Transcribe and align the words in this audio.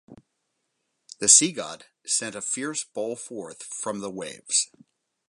The 1.19 1.27
sea-god 1.29 1.85
sent 2.07 2.33
a 2.33 2.41
fierce 2.41 2.83
bull 2.83 3.15
forth 3.15 3.61
from 3.61 3.99
the 3.99 4.09
waves. 4.09 4.71